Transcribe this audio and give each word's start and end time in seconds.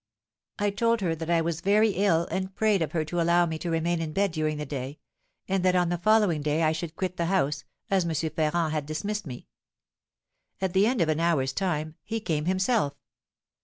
I 0.57 0.71
told 0.71 1.01
her 1.01 1.13
that 1.13 1.29
I 1.29 1.41
was 1.41 1.59
so 1.59 1.63
very 1.63 1.89
ill, 1.91 2.27
and 2.31 2.55
prayed 2.55 2.81
of 2.81 2.91
her 2.93 3.05
to 3.05 3.21
allow 3.21 3.45
me 3.45 3.59
to 3.59 3.69
remain 3.69 4.01
in 4.01 4.13
bed 4.13 4.31
during 4.31 4.57
the 4.57 4.65
day, 4.65 4.97
and 5.47 5.63
that 5.63 5.75
on 5.75 5.89
the 5.89 5.97
following 5.99 6.41
day 6.41 6.63
I 6.63 6.71
should 6.71 6.95
quit 6.95 7.17
the 7.17 7.27
house, 7.27 7.65
as 7.91 8.03
M. 8.03 8.31
Ferrand 8.31 8.73
had 8.73 8.87
dismissed 8.87 9.27
me. 9.27 9.47
At 10.59 10.73
the 10.73 10.87
end 10.87 11.01
of 11.01 11.09
an 11.09 11.19
hour's 11.19 11.53
time, 11.53 11.97
he 12.01 12.19
came 12.19 12.45
himself. 12.45 12.95